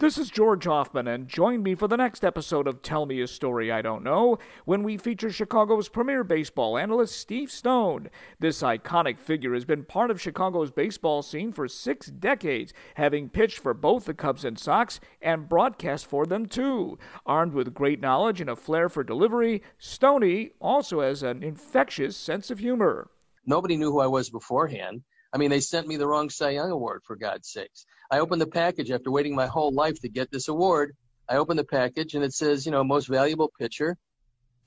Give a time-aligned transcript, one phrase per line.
[0.00, 3.26] This is George Hoffman, and join me for the next episode of Tell Me a
[3.26, 8.08] Story I Don't Know when we feature Chicago's premier baseball analyst, Steve Stone.
[8.38, 13.58] This iconic figure has been part of Chicago's baseball scene for six decades, having pitched
[13.58, 16.96] for both the Cubs and Sox and broadcast for them too.
[17.26, 22.52] Armed with great knowledge and a flair for delivery, Stoney also has an infectious sense
[22.52, 23.10] of humor.
[23.44, 25.02] Nobody knew who I was beforehand.
[25.32, 27.84] I mean, they sent me the wrong Cy Young Award, for God's sakes.
[28.10, 30.96] I opened the package after waiting my whole life to get this award.
[31.28, 33.96] I opened the package and it says, you know, most valuable pitcher,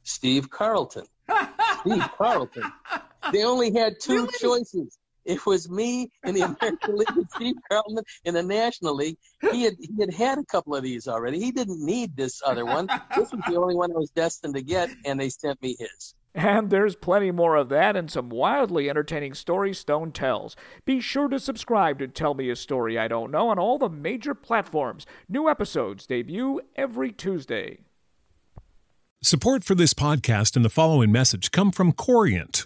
[0.04, 1.06] Steve Carlton.
[1.80, 2.72] Steve Carlton.
[3.32, 4.40] They only had two really?
[4.40, 4.98] choices.
[5.24, 9.18] It was me in the American League and Steve Carlton in the National League.
[9.52, 11.40] He had he had had a couple of these already.
[11.40, 12.88] He didn't need this other one.
[13.16, 16.16] This was the only one I was destined to get, and they sent me his.
[16.34, 20.56] And there's plenty more of that and some wildly entertaining stories Stone tells.
[20.86, 23.90] Be sure to subscribe to Tell Me a Story I Don't Know on all the
[23.90, 25.06] major platforms.
[25.28, 27.80] New episodes debut every Tuesday.
[29.22, 32.66] Support for this podcast and the following message come from Corient.